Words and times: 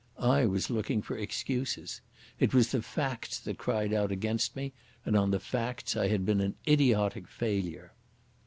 I 0.17 0.47
was 0.47 0.71
looking 0.71 1.03
for 1.03 1.15
excuses. 1.15 2.01
It 2.39 2.55
was 2.55 2.71
the 2.71 2.81
facts 2.81 3.37
that 3.41 3.59
cried 3.59 3.93
out 3.93 4.11
against 4.11 4.55
me, 4.55 4.73
and 5.05 5.15
on 5.15 5.29
the 5.29 5.39
facts 5.39 5.95
I 5.95 6.07
had 6.07 6.25
been 6.25 6.41
an 6.41 6.55
idiotic 6.67 7.27
failure. 7.27 7.93